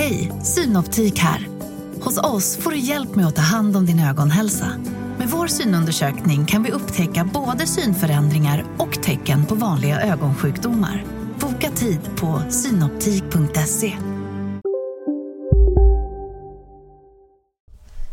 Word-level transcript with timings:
Hej, 0.00 0.32
Synoptik 0.42 1.18
här. 1.18 1.48
Hos 2.02 2.18
oss 2.18 2.56
får 2.56 2.70
du 2.70 2.78
hjälp 2.78 3.14
med 3.14 3.26
att 3.26 3.36
ta 3.36 3.42
hand 3.42 3.76
om 3.76 3.86
din 3.86 4.00
ögonhälsa. 4.00 4.72
Med 5.18 5.28
vår 5.28 5.46
synundersökning 5.46 6.46
kan 6.46 6.62
vi 6.62 6.70
upptäcka 6.70 7.24
både 7.24 7.66
synförändringar 7.66 8.64
och 8.78 9.02
tecken 9.02 9.46
på 9.46 9.54
vanliga 9.54 10.00
ögonsjukdomar. 10.00 11.04
Boka 11.40 11.70
tid 11.70 12.00
på 12.16 12.42
synoptik.se. 12.50 13.96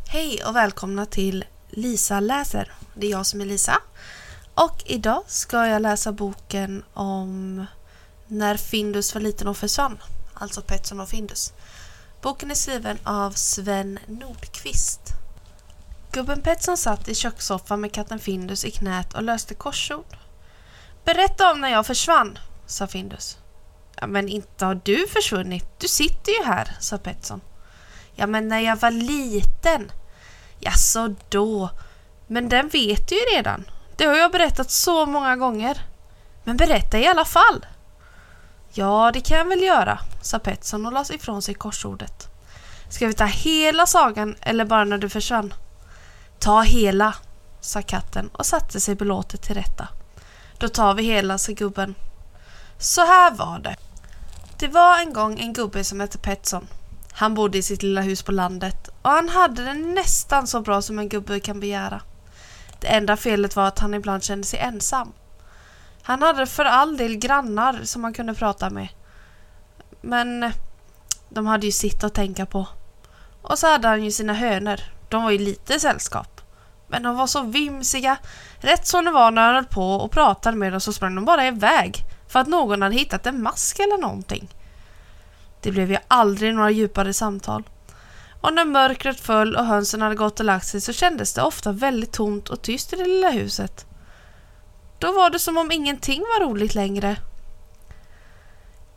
Hej 0.07 0.43
och 0.47 0.55
välkomna 0.55 1.05
till 1.05 1.45
Lisa 1.69 2.19
läser. 2.19 2.71
Det 2.95 3.07
är 3.07 3.11
jag 3.11 3.25
som 3.25 3.41
är 3.41 3.45
Lisa. 3.45 3.81
Och 4.53 4.83
idag 4.85 5.23
ska 5.27 5.67
jag 5.67 5.81
läsa 5.81 6.11
boken 6.11 6.83
om 6.93 7.65
När 8.27 8.57
Findus 8.57 9.13
var 9.13 9.21
liten 9.21 9.47
och 9.47 9.57
försvann. 9.57 9.97
Alltså 10.33 10.61
Petson 10.61 10.99
och 10.99 11.09
Findus. 11.09 11.53
Boken 12.27 12.51
är 12.51 12.55
skriven 12.55 12.97
av 13.03 13.31
Sven 13.31 13.99
Nordqvist. 14.07 15.01
Gubben 16.11 16.41
Petson 16.41 16.77
satt 16.77 17.07
i 17.07 17.15
kökssoffan 17.15 17.81
med 17.81 17.91
katten 17.93 18.19
Findus 18.19 18.65
i 18.65 18.71
knät 18.71 19.13
och 19.13 19.23
löste 19.23 19.53
korsord. 19.53 20.17
Berätta 21.05 21.51
om 21.51 21.61
när 21.61 21.69
jag 21.69 21.85
försvann, 21.85 22.39
sa 22.65 22.87
Findus. 22.87 23.37
Ja, 23.95 24.07
men 24.07 24.29
inte 24.29 24.65
har 24.65 24.81
du 24.83 25.07
försvunnit. 25.07 25.79
Du 25.79 25.87
sitter 25.87 26.31
ju 26.31 26.45
här, 26.45 26.77
sa 26.79 26.97
Petson. 26.97 27.41
Ja, 28.15 28.27
men 28.27 28.47
när 28.47 28.59
jag 28.59 28.75
var 28.75 28.91
liten. 28.91 29.91
Ja, 30.59 30.71
så 30.71 31.15
då. 31.29 31.69
Men 32.27 32.49
den 32.49 32.67
vet 32.67 33.07
du 33.07 33.15
ju 33.15 33.21
redan. 33.21 33.69
Det 33.95 34.05
har 34.05 34.15
jag 34.15 34.31
berättat 34.31 34.71
så 34.71 35.05
många 35.05 35.35
gånger. 35.35 35.85
Men 36.43 36.57
berätta 36.57 36.99
i 36.99 37.07
alla 37.07 37.25
fall. 37.25 37.65
Ja, 38.73 39.11
det 39.13 39.21
kan 39.21 39.37
jag 39.37 39.45
väl 39.45 39.63
göra, 39.63 39.99
sa 40.21 40.39
Petson 40.39 40.85
och 40.85 40.91
lade 40.91 41.15
ifrån 41.15 41.41
sig 41.41 41.53
korsordet. 41.53 42.27
Ska 42.89 43.07
vi 43.07 43.13
ta 43.13 43.25
hela 43.25 43.85
sagan 43.85 44.35
eller 44.41 44.65
bara 44.65 44.83
när 44.83 44.97
du 44.97 45.09
försvann? 45.09 45.53
Ta 46.39 46.61
hela, 46.61 47.15
sa 47.61 47.81
katten 47.81 48.29
och 48.33 48.45
satte 48.45 48.79
sig 48.79 48.95
belåtet 48.95 49.41
till 49.41 49.55
rätta. 49.55 49.87
Då 50.57 50.67
tar 50.67 50.93
vi 50.93 51.03
hela, 51.03 51.37
sa 51.37 51.51
gubben. 51.51 51.95
Så 52.79 53.01
här 53.01 53.31
var 53.31 53.59
det. 53.59 53.75
Det 54.59 54.67
var 54.67 54.99
en 54.99 55.13
gång 55.13 55.39
en 55.39 55.53
gubbe 55.53 55.83
som 55.83 55.99
hette 55.99 56.17
Petson. 56.17 56.67
Han 57.11 57.33
bodde 57.33 57.57
i 57.57 57.61
sitt 57.61 57.83
lilla 57.83 58.01
hus 58.01 58.23
på 58.23 58.31
landet 58.31 58.89
och 59.01 59.11
han 59.11 59.29
hade 59.29 59.63
det 59.63 59.73
nästan 59.73 60.47
så 60.47 60.61
bra 60.61 60.81
som 60.81 60.99
en 60.99 61.09
gubbe 61.09 61.39
kan 61.39 61.59
begära. 61.59 62.01
Det 62.79 62.87
enda 62.87 63.17
felet 63.17 63.55
var 63.55 63.67
att 63.67 63.79
han 63.79 63.93
ibland 63.93 64.23
kände 64.23 64.47
sig 64.47 64.59
ensam. 64.59 65.13
Han 66.07 66.21
hade 66.21 66.45
för 66.45 66.65
all 66.65 66.97
del 66.97 67.15
grannar 67.15 67.79
som 67.83 68.03
han 68.03 68.13
kunde 68.13 68.33
prata 68.33 68.69
med. 68.69 68.87
Men 70.01 70.43
eh, 70.43 70.51
de 71.29 71.47
hade 71.47 71.65
ju 71.65 71.71
sitt 71.71 72.03
att 72.03 72.13
tänka 72.13 72.45
på. 72.45 72.67
Och 73.41 73.59
så 73.59 73.67
hade 73.67 73.87
han 73.87 74.03
ju 74.03 74.11
sina 74.11 74.33
hönor. 74.33 74.79
De 75.09 75.23
var 75.23 75.31
ju 75.31 75.37
lite 75.37 75.79
sällskap. 75.79 76.41
Men 76.87 77.03
de 77.03 77.15
var 77.15 77.27
så 77.27 77.41
vimsiga. 77.41 78.17
Rätt 78.59 78.87
som 78.87 79.05
det 79.05 79.11
var 79.11 79.31
när 79.31 79.41
han 79.41 79.55
höll 79.55 79.65
på 79.65 79.93
och 79.93 80.11
pratade 80.11 80.57
med 80.57 80.73
dem 80.73 80.81
så 80.81 80.93
sprang 80.93 81.15
de 81.15 81.25
bara 81.25 81.47
iväg. 81.47 82.03
För 82.27 82.39
att 82.39 82.47
någon 82.47 82.81
hade 82.81 82.95
hittat 82.95 83.25
en 83.25 83.41
mask 83.41 83.79
eller 83.79 83.97
någonting. 83.97 84.47
Det 85.61 85.71
blev 85.71 85.91
ju 85.91 85.97
aldrig 86.07 86.55
några 86.55 86.71
djupare 86.71 87.13
samtal. 87.13 87.63
Och 88.41 88.53
när 88.53 88.65
mörkret 88.65 89.19
föll 89.19 89.55
och 89.55 89.65
hönsen 89.65 90.01
hade 90.01 90.15
gått 90.15 90.39
och 90.39 90.45
lagt 90.45 90.67
sig 90.67 90.81
så 90.81 90.93
kändes 90.93 91.33
det 91.33 91.41
ofta 91.41 91.71
väldigt 91.71 92.11
tomt 92.11 92.49
och 92.49 92.61
tyst 92.61 92.93
i 92.93 92.95
det 92.95 93.05
lilla 93.05 93.29
huset. 93.29 93.86
Då 94.99 95.11
var 95.11 95.29
det 95.29 95.39
som 95.39 95.57
om 95.57 95.71
ingenting 95.71 96.21
var 96.21 96.45
roligt 96.45 96.75
längre. 96.75 97.15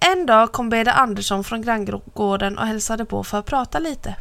En 0.00 0.26
dag 0.26 0.52
kom 0.52 0.68
Beda 0.68 0.92
Andersson 0.92 1.44
från 1.44 1.62
granngården 1.62 2.58
och 2.58 2.66
hälsade 2.66 3.04
på 3.04 3.24
för 3.24 3.38
att 3.38 3.46
prata 3.46 3.78
lite. 3.78 4.16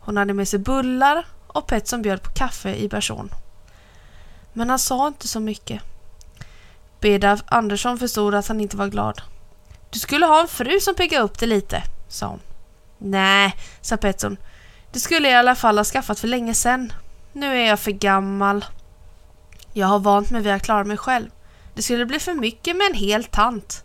Hon 0.00 0.16
hade 0.16 0.34
med 0.34 0.48
sig 0.48 0.58
bullar 0.58 1.26
och 1.46 1.66
Petson 1.66 2.02
bjöd 2.02 2.22
på 2.22 2.30
kaffe 2.30 2.74
i 2.74 2.88
person. 2.88 3.30
Men 4.52 4.70
han 4.70 4.78
sa 4.78 5.06
inte 5.06 5.28
så 5.28 5.40
mycket. 5.40 5.82
Beda 7.00 7.38
Andersson 7.46 7.98
förstod 7.98 8.34
att 8.34 8.48
han 8.48 8.60
inte 8.60 8.76
var 8.76 8.86
glad. 8.86 9.22
Du 9.90 9.98
skulle 9.98 10.26
ha 10.26 10.40
en 10.40 10.48
fru 10.48 10.80
som 10.80 10.94
piggar 10.94 11.22
upp 11.22 11.38
dig 11.38 11.48
lite, 11.48 11.82
sa 12.08 12.26
hon. 12.26 12.40
Nej, 12.98 13.54
sa 13.80 13.96
Petson. 13.96 14.36
Det 14.92 15.00
skulle 15.00 15.28
jag 15.28 15.34
i 15.34 15.38
alla 15.38 15.54
fall 15.54 15.78
ha 15.78 15.84
skaffat 15.84 16.20
för 16.20 16.28
länge 16.28 16.54
sedan. 16.54 16.92
Nu 17.32 17.56
är 17.56 17.68
jag 17.68 17.80
för 17.80 17.90
gammal. 17.90 18.64
Jag 19.78 19.86
har 19.86 19.98
vant 19.98 20.30
mig 20.30 20.42
vid 20.42 20.52
att 20.52 20.62
klara 20.62 20.84
mig 20.84 20.96
själv. 20.96 21.30
Det 21.74 21.82
skulle 21.82 22.06
bli 22.06 22.18
för 22.18 22.34
mycket 22.34 22.76
med 22.76 22.86
en 22.86 22.94
hel 22.94 23.24
tant. 23.24 23.84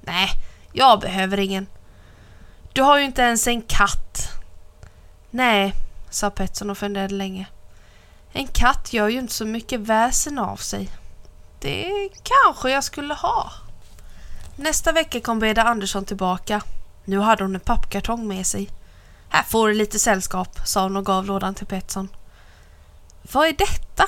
Nej, 0.00 0.28
jag 0.72 1.00
behöver 1.00 1.38
ingen. 1.38 1.66
Du 2.72 2.82
har 2.82 2.98
ju 2.98 3.04
inte 3.04 3.22
ens 3.22 3.46
en 3.46 3.62
katt. 3.62 4.28
Nej, 5.30 5.72
sa 6.10 6.30
Petson 6.30 6.70
och 6.70 6.78
funderade 6.78 7.14
länge. 7.14 7.46
En 8.32 8.46
katt 8.46 8.92
gör 8.92 9.08
ju 9.08 9.18
inte 9.18 9.32
så 9.32 9.44
mycket 9.44 9.80
väsen 9.80 10.38
av 10.38 10.56
sig. 10.56 10.90
Det 11.60 12.08
kanske 12.22 12.70
jag 12.70 12.84
skulle 12.84 13.14
ha. 13.14 13.52
Nästa 14.56 14.92
vecka 14.92 15.20
kom 15.20 15.38
Beda 15.38 15.62
Andersson 15.62 16.04
tillbaka. 16.04 16.62
Nu 17.04 17.18
hade 17.18 17.44
hon 17.44 17.54
en 17.54 17.60
pappkartong 17.60 18.28
med 18.28 18.46
sig. 18.46 18.70
Här 19.28 19.42
får 19.42 19.68
du 19.68 19.74
lite 19.74 19.98
sällskap, 19.98 20.60
sa 20.64 20.82
hon 20.82 20.96
och 20.96 21.06
gav 21.06 21.24
lådan 21.24 21.54
till 21.54 21.66
Petson. 21.66 22.08
Vad 23.32 23.48
är 23.48 23.52
detta? 23.52 24.04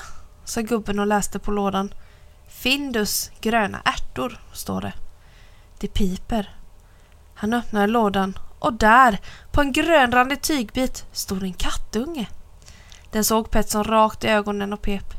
Sa 0.48 0.60
gubben 0.60 0.98
och 0.98 1.06
läste 1.06 1.38
på 1.38 1.50
lådan. 1.50 1.94
Findus 2.48 3.30
gröna 3.40 3.80
ärtor, 3.84 4.40
står 4.52 4.80
det. 4.80 4.92
Det 5.78 5.88
piper. 5.88 6.56
Han 7.34 7.52
öppnade 7.54 7.86
lådan 7.86 8.38
och 8.58 8.72
där, 8.72 9.18
på 9.52 9.60
en 9.60 9.72
grönrandig 9.72 10.42
tygbit, 10.42 11.04
stod 11.12 11.42
en 11.42 11.52
kattunge. 11.52 12.28
Den 13.10 13.24
såg 13.24 13.50
Petson 13.50 13.84
rakt 13.84 14.24
i 14.24 14.28
ögonen 14.28 14.72
och 14.72 14.82
pep. 14.82 15.14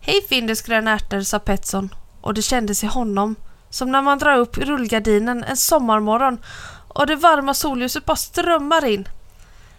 Hej 0.00 0.22
Findus 0.28 0.62
gröna 0.62 0.90
ärtor, 0.90 1.20
sa 1.20 1.38
Petson 1.38 1.94
och 2.20 2.34
det 2.34 2.42
kändes 2.42 2.84
i 2.84 2.86
honom 2.86 3.36
som 3.70 3.92
när 3.92 4.02
man 4.02 4.18
drar 4.18 4.36
upp 4.36 4.58
rullgardinen 4.58 5.44
en 5.44 5.56
sommarmorgon 5.56 6.38
och 6.88 7.06
det 7.06 7.16
varma 7.16 7.54
solljuset 7.54 8.04
bara 8.04 8.16
strömmar 8.16 8.84
in. 8.84 9.08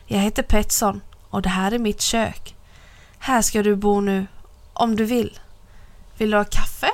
Jag 0.06 0.20
heter 0.20 0.44
Petson 0.44 1.02
och 1.30 1.42
det 1.42 1.50
här 1.50 1.72
är 1.72 1.80
mitt 1.80 2.02
kök. 2.02 2.56
Här 3.20 3.42
ska 3.42 3.64
du 3.64 3.76
bo 3.76 4.02
nu 4.02 4.28
om 4.80 4.96
du 4.96 5.06
vill. 5.06 5.40
Vill 6.18 6.32
du 6.32 6.38
ha 6.38 6.46
kaffe? 6.46 6.90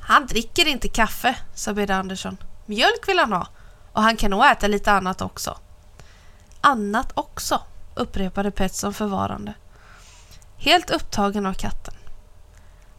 Han 0.00 0.26
dricker 0.26 0.68
inte 0.68 0.88
kaffe, 0.88 1.36
sa 1.54 1.74
Beda 1.74 1.94
Andersson. 1.94 2.36
Mjölk 2.66 3.08
vill 3.08 3.18
han 3.18 3.32
ha 3.32 3.46
och 3.92 4.02
han 4.02 4.16
kan 4.16 4.30
nog 4.30 4.44
äta 4.44 4.66
lite 4.66 4.92
annat 4.92 5.20
också. 5.20 5.58
Annat 6.60 7.12
också, 7.14 7.62
upprepade 7.94 8.50
Petson 8.50 8.94
förvarande. 8.94 9.54
Helt 10.56 10.90
upptagen 10.90 11.46
av 11.46 11.54
katten. 11.54 11.94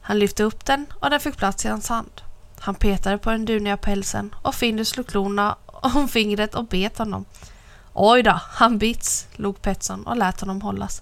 Han 0.01 0.19
lyfte 0.19 0.43
upp 0.43 0.66
den 0.66 0.85
och 0.99 1.09
den 1.09 1.19
fick 1.19 1.37
plats 1.37 1.66
i 1.66 1.67
hans 1.67 1.89
hand. 1.89 2.21
Han 2.59 2.75
petade 2.75 3.17
på 3.17 3.29
den 3.29 3.45
duniga 3.45 3.77
pälsen 3.77 4.35
och 4.41 4.55
Findus 4.55 4.89
slog 4.89 5.07
klorna 5.07 5.55
om 5.66 6.07
fingret 6.07 6.55
och 6.55 6.66
bet 6.66 6.97
honom. 6.97 7.25
Oj 7.93 8.23
då, 8.23 8.39
han 8.51 8.77
bits, 8.77 9.27
log 9.35 9.61
Petson 9.61 10.07
och 10.07 10.17
lät 10.17 10.39
honom 10.39 10.61
hållas. 10.61 11.01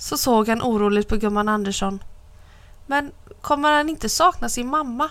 Så 0.00 0.16
såg 0.16 0.48
han 0.48 0.62
oroligt 0.62 1.08
på 1.08 1.16
gumman 1.16 1.48
Andersson. 1.48 2.02
Men 2.86 3.12
kommer 3.40 3.72
han 3.72 3.88
inte 3.88 4.08
sakna 4.08 4.48
sin 4.48 4.66
mamma? 4.66 5.10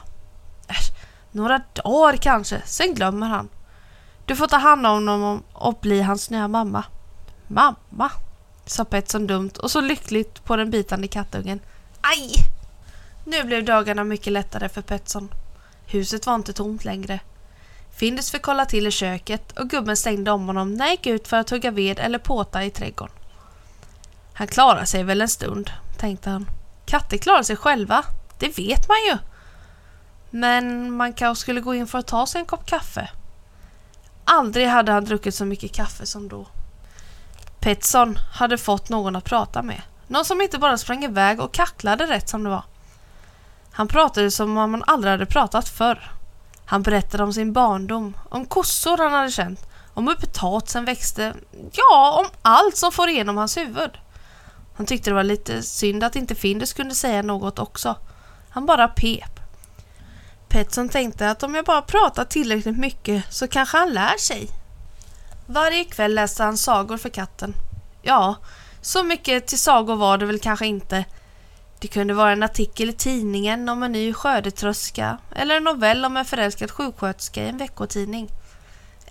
Äsch, 0.67 0.91
några 1.31 1.61
dagar 1.73 2.17
kanske, 2.17 2.61
sen 2.65 2.93
glömmer 2.93 3.27
han. 3.27 3.49
Du 4.25 4.35
får 4.35 4.47
ta 4.47 4.57
hand 4.57 4.85
om 4.85 4.93
honom 4.93 5.43
och 5.53 5.79
bli 5.81 6.01
hans 6.01 6.29
nya 6.29 6.47
mamma. 6.47 6.83
Mamma, 7.47 8.11
sa 8.65 8.85
Petson 8.85 9.27
dumt 9.27 9.51
och 9.61 9.71
så 9.71 9.81
lyckligt 9.81 10.43
på 10.43 10.55
den 10.55 10.69
bitande 10.69 11.07
kattungen. 11.07 11.59
Aj! 12.01 12.31
Nu 13.25 13.43
blev 13.43 13.65
dagarna 13.65 14.03
mycket 14.03 14.33
lättare 14.33 14.69
för 14.69 14.81
Petson. 14.81 15.33
Huset 15.85 16.25
var 16.25 16.35
inte 16.35 16.53
tomt 16.53 16.85
längre. 16.85 17.19
Findus 17.91 18.31
fick 18.31 18.41
kolla 18.41 18.65
till 18.65 18.87
i 18.87 18.91
köket 18.91 19.59
och 19.59 19.69
gubben 19.69 19.97
stängde 19.97 20.31
om 20.31 20.47
honom 20.47 20.73
när 20.73 20.85
han 20.85 20.91
gick 20.91 21.07
ut 21.07 21.27
för 21.27 21.37
att 21.37 21.49
hugga 21.49 21.71
ved 21.71 21.99
eller 21.99 22.19
påta 22.19 22.63
i 22.65 22.69
trädgården. 22.69 23.18
Han 24.39 24.47
klarar 24.47 24.85
sig 24.85 25.03
väl 25.03 25.21
en 25.21 25.29
stund, 25.29 25.71
tänkte 25.97 26.29
han. 26.29 26.49
Katter 26.85 27.17
klarar 27.17 27.43
sig 27.43 27.55
själva, 27.55 28.05
det 28.37 28.57
vet 28.57 28.87
man 28.87 28.97
ju. 28.97 29.17
Men 30.29 30.91
man 30.91 31.13
kanske 31.13 31.41
skulle 31.41 31.61
gå 31.61 31.75
in 31.75 31.87
för 31.87 31.97
att 31.97 32.07
ta 32.07 32.25
sig 32.25 32.39
en 32.39 32.45
kopp 32.45 32.65
kaffe. 32.65 33.09
Aldrig 34.25 34.67
hade 34.67 34.91
han 34.91 35.05
druckit 35.05 35.35
så 35.35 35.45
mycket 35.45 35.73
kaffe 35.73 36.05
som 36.05 36.27
då. 36.27 36.47
Petson 37.59 38.17
hade 38.33 38.57
fått 38.57 38.89
någon 38.89 39.15
att 39.15 39.23
prata 39.23 39.61
med. 39.61 39.81
Någon 40.07 40.25
som 40.25 40.41
inte 40.41 40.57
bara 40.57 40.77
sprang 40.77 41.03
iväg 41.03 41.41
och 41.41 41.53
kacklade 41.53 42.05
rätt 42.05 42.29
som 42.29 42.43
det 42.43 42.49
var. 42.49 42.63
Han 43.71 43.87
pratade 43.87 44.31
som 44.31 44.57
om 44.57 44.73
han 44.73 44.83
aldrig 44.87 45.11
hade 45.11 45.25
pratat 45.25 45.69
förr. 45.69 46.11
Han 46.65 46.83
berättade 46.83 47.23
om 47.23 47.33
sin 47.33 47.53
barndom, 47.53 48.17
om 48.29 48.45
kossor 48.45 48.97
han 48.97 49.13
hade 49.13 49.31
känt, 49.31 49.67
om 49.93 50.07
hur 50.07 50.15
potatisen 50.15 50.85
växte, 50.85 51.33
ja, 51.71 52.19
om 52.19 52.37
allt 52.41 52.77
som 52.77 52.91
får 52.91 53.09
igenom 53.09 53.37
hans 53.37 53.57
huvud. 53.57 53.91
Han 54.79 54.85
tyckte 54.85 55.09
det 55.09 55.13
var 55.13 55.23
lite 55.23 55.63
synd 55.63 56.03
att 56.03 56.15
inte 56.15 56.35
Findus 56.35 56.73
kunde 56.73 56.95
säga 56.95 57.21
något 57.21 57.59
också. 57.59 57.95
Han 58.49 58.65
bara 58.65 58.87
pep. 58.87 59.39
Petson 60.47 60.89
tänkte 60.89 61.29
att 61.29 61.43
om 61.43 61.55
jag 61.55 61.65
bara 61.65 61.81
pratar 61.81 62.25
tillräckligt 62.25 62.77
mycket 62.77 63.33
så 63.33 63.47
kanske 63.47 63.77
han 63.77 63.93
lär 63.93 64.17
sig. 64.17 64.49
Varje 65.45 65.83
kväll 65.83 66.15
läste 66.15 66.43
han 66.43 66.57
sagor 66.57 66.97
för 66.97 67.09
katten. 67.09 67.53
Ja, 68.01 68.35
så 68.81 69.03
mycket 69.03 69.47
till 69.47 69.59
sagor 69.59 69.95
var 69.95 70.17
det 70.17 70.25
väl 70.25 70.39
kanske 70.39 70.67
inte. 70.67 71.05
Det 71.79 71.87
kunde 71.87 72.13
vara 72.13 72.31
en 72.31 72.43
artikel 72.43 72.89
i 72.89 72.93
tidningen 72.93 73.69
om 73.69 73.83
en 73.83 73.91
ny 73.91 74.13
skördetröska 74.13 75.17
eller 75.35 75.57
en 75.57 75.63
novell 75.63 76.05
om 76.05 76.17
en 76.17 76.25
förälskad 76.25 76.71
sjuksköterska 76.71 77.43
i 77.43 77.49
en 77.49 77.57
veckotidning. 77.57 78.29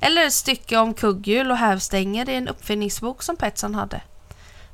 Eller 0.01 0.27
ett 0.27 0.33
stycke 0.33 0.79
om 0.79 0.95
kugghjul 0.95 1.51
och 1.51 1.57
hävstänger 1.57 2.29
i 2.29 2.35
en 2.35 2.49
uppfinningsbok 2.49 3.23
som 3.23 3.37
Petson 3.37 3.75
hade. 3.75 4.01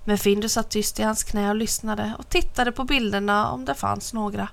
Men 0.05 0.19
Findus 0.19 0.53
satt 0.53 0.71
tyst 0.71 1.01
i 1.01 1.03
hans 1.03 1.25
knä 1.25 1.49
och 1.49 1.57
lyssnade 1.57 2.13
och 2.19 2.29
tittade 2.29 2.73
på 2.73 2.85
bilderna 2.85 3.51
om 3.51 3.65
det 3.65 3.75
fanns 3.75 4.13
några. 4.13 4.49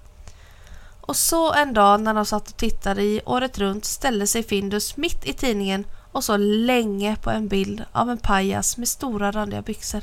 Och 1.02 1.16
så 1.16 1.54
en 1.54 1.74
dag 1.74 2.02
när 2.02 2.14
de 2.14 2.26
satt 2.26 2.50
och 2.50 2.58
tittade 2.58 3.02
i 3.02 3.22
året 3.26 3.58
runt 3.58 3.86
ställde 3.86 4.28
sig 4.28 4.44
Findus 4.44 4.98
mitt 4.98 5.26
i 5.26 5.34
tidningen 5.34 5.86
och 6.12 6.24
så 6.24 6.38
länge 6.38 7.16
på 7.16 7.30
en 7.30 7.48
bild 7.48 7.86
av 7.92 8.10
en 8.10 8.18
pajas 8.18 8.78
med 8.78 8.88
stora 8.88 9.32
randiga 9.32 9.62
byxor. 9.62 10.02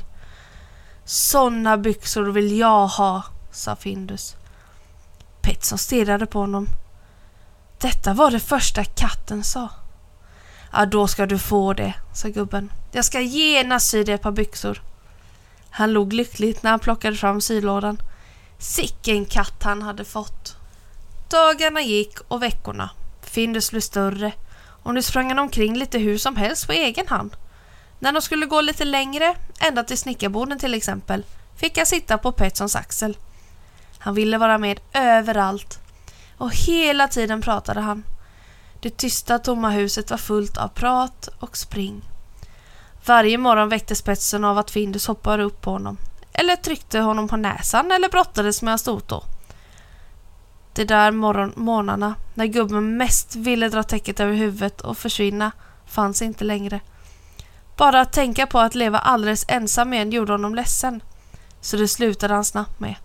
Sådana 1.05 1.77
byxor 1.77 2.23
vill 2.23 2.57
jag 2.57 2.87
ha, 2.87 3.23
sa 3.51 3.75
Findus. 3.75 4.35
Petson 5.41 5.77
stirrade 5.77 6.25
på 6.25 6.39
honom. 6.39 6.67
Detta 7.81 8.13
var 8.13 8.31
det 8.31 8.39
första 8.39 8.83
katten 8.83 9.43
sa. 9.43 9.69
Ja, 10.71 10.85
då 10.85 11.07
ska 11.07 11.25
du 11.25 11.39
få 11.39 11.73
det, 11.73 11.93
sa 12.13 12.27
gubben. 12.27 12.71
Jag 12.91 13.05
ska 13.05 13.21
genast 13.21 13.89
sy 13.89 14.03
dig 14.03 14.15
ett 14.15 14.21
par 14.21 14.31
byxor. 14.31 14.81
Han 15.69 15.93
log 15.93 16.13
lyckligt 16.13 16.63
när 16.63 16.71
han 16.71 16.79
plockade 16.79 17.15
fram 17.15 17.41
sylådan. 17.41 18.01
Sicken 18.57 19.25
katt 19.25 19.63
han 19.63 19.81
hade 19.81 20.05
fått. 20.05 20.55
Dagarna 21.29 21.81
gick 21.81 22.19
och 22.27 22.43
veckorna. 22.43 22.89
Findus 23.21 23.71
blev 23.71 23.81
större 23.81 24.31
och 24.83 24.93
nu 24.93 25.01
sprang 25.01 25.27
han 25.27 25.39
omkring 25.39 25.77
lite 25.77 25.99
hur 25.99 26.17
som 26.17 26.35
helst 26.35 26.67
på 26.67 26.73
egen 26.73 27.07
hand. 27.07 27.35
När 27.99 28.11
de 28.11 28.21
skulle 28.21 28.45
gå 28.45 28.61
lite 28.61 28.85
längre, 28.85 29.35
ända 29.59 29.83
till 29.83 29.97
snickarboden 29.97 30.59
till 30.59 30.73
exempel, 30.73 31.25
fick 31.55 31.77
han 31.77 31.85
sitta 31.85 32.17
på 32.17 32.31
Petsons 32.31 32.75
axel. 32.75 33.17
Han 33.97 34.15
ville 34.15 34.37
vara 34.37 34.57
med 34.57 34.79
överallt 34.93 35.79
och 36.37 36.55
hela 36.55 37.07
tiden 37.07 37.41
pratade 37.41 37.81
han. 37.81 38.03
Det 38.81 38.97
tysta 38.97 39.39
tomma 39.39 39.69
huset 39.69 40.11
var 40.11 40.17
fullt 40.17 40.57
av 40.57 40.67
prat 40.67 41.29
och 41.39 41.57
spring. 41.57 42.01
Varje 43.05 43.37
morgon 43.37 43.69
väcktes 43.69 43.97
spetsen 43.97 44.45
av 44.45 44.57
att 44.57 44.71
Findus 44.71 45.07
hoppade 45.07 45.43
upp 45.43 45.61
på 45.61 45.71
honom 45.71 45.97
eller 46.39 46.55
tryckte 46.55 46.99
honom 46.99 47.27
på 47.27 47.37
näsan 47.37 47.91
eller 47.91 48.09
brottades 48.09 48.61
med 48.61 48.71
hans 48.71 48.81
stortå. 48.81 49.23
De 50.73 50.85
där 50.85 51.11
morgon 51.11 51.53
morgnarna 51.55 52.15
när 52.33 52.45
gubben 52.45 52.97
mest 52.97 53.35
ville 53.35 53.69
dra 53.69 53.83
täcket 53.83 54.19
över 54.19 54.33
huvudet 54.33 54.81
och 54.81 54.97
försvinna 54.97 55.51
fanns 55.85 56.21
inte 56.21 56.43
längre. 56.43 56.79
Bara 57.77 58.01
att 58.01 58.13
tänka 58.13 58.47
på 58.47 58.59
att 58.59 58.75
leva 58.75 58.99
alldeles 58.99 59.45
ensam 59.47 59.93
igen 59.93 60.11
gjorde 60.11 60.31
honom 60.31 60.55
ledsen. 60.55 61.03
Så 61.61 61.77
det 61.77 61.87
slutade 61.87 62.33
han 62.33 62.45
snabbt 62.45 62.79
med. 62.79 62.95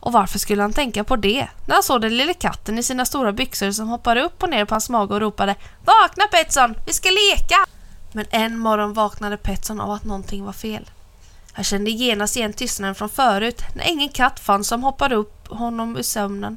Och 0.00 0.12
varför 0.12 0.38
skulle 0.38 0.62
han 0.62 0.72
tänka 0.72 1.04
på 1.04 1.16
det 1.16 1.48
när 1.66 1.74
han 1.74 1.82
såg 1.82 2.00
den 2.00 2.16
lilla 2.16 2.34
katten 2.34 2.78
i 2.78 2.82
sina 2.82 3.04
stora 3.04 3.32
byxor 3.32 3.70
som 3.70 3.88
hoppade 3.88 4.22
upp 4.22 4.42
och 4.42 4.50
ner 4.50 4.64
på 4.64 4.74
hans 4.74 4.90
mage 4.90 5.14
och 5.14 5.20
ropade 5.20 5.54
Vakna 5.84 6.26
Petson, 6.26 6.74
vi 6.86 6.92
ska 6.92 7.08
leka! 7.08 7.79
Men 8.12 8.26
en 8.30 8.58
morgon 8.58 8.92
vaknade 8.92 9.36
Petson 9.36 9.80
av 9.80 9.90
att 9.90 10.04
någonting 10.04 10.44
var 10.44 10.52
fel. 10.52 10.90
Han 11.52 11.64
kände 11.64 11.90
genast 11.90 12.36
igen 12.36 12.52
tystnaden 12.52 12.94
från 12.94 13.08
förut 13.08 13.62
när 13.74 13.88
ingen 13.88 14.08
katt 14.08 14.40
fanns 14.40 14.68
som 14.68 14.82
hoppade 14.82 15.14
upp 15.14 15.48
honom 15.48 15.96
ur 15.96 16.02
sömnen. 16.02 16.56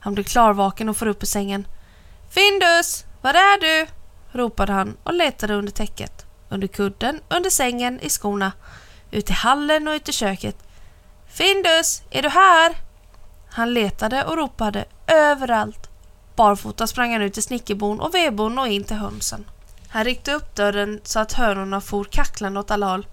Han 0.00 0.14
blev 0.14 0.24
klarvaken 0.24 0.88
och 0.88 0.96
får 0.96 1.06
upp 1.06 1.22
ur 1.22 1.26
sängen. 1.26 1.66
Findus, 2.30 3.04
var 3.22 3.34
är 3.34 3.60
du? 3.60 3.86
ropade 4.32 4.72
han 4.72 4.96
och 5.02 5.14
letade 5.14 5.54
under 5.54 5.72
täcket, 5.72 6.26
under 6.48 6.66
kudden, 6.66 7.20
under 7.28 7.50
sängen, 7.50 8.00
i 8.00 8.08
skorna, 8.08 8.52
ut 9.10 9.30
i 9.30 9.32
hallen 9.32 9.88
och 9.88 9.92
ut 9.92 10.08
i 10.08 10.12
köket. 10.12 10.56
Findus, 11.28 12.02
är 12.10 12.22
du 12.22 12.28
här? 12.28 12.76
Han 13.50 13.74
letade 13.74 14.24
och 14.24 14.36
ropade 14.36 14.84
överallt. 15.06 15.90
Barfota 16.36 16.86
sprang 16.86 17.12
han 17.12 17.22
ut 17.22 17.34
till 17.34 17.42
snickerbon 17.42 18.00
och 18.00 18.14
vedbon 18.14 18.58
och 18.58 18.68
in 18.68 18.84
till 18.84 18.96
hönsen. 18.96 19.44
Han 19.90 20.04
ryckte 20.04 20.32
upp 20.32 20.54
dörren 20.54 21.00
så 21.04 21.20
att 21.20 21.32
hönorna 21.32 21.80
for 21.80 22.04
kacklande 22.04 22.60
åt 22.60 22.70
alla 22.70 22.86
håll. 22.86 23.06